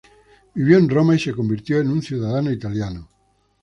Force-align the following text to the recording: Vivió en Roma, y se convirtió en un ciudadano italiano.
Vivió 0.55 0.79
en 0.79 0.89
Roma, 0.89 1.15
y 1.15 1.19
se 1.19 1.31
convirtió 1.31 1.79
en 1.79 1.91
un 1.91 2.01
ciudadano 2.01 2.51
italiano. 2.51 3.07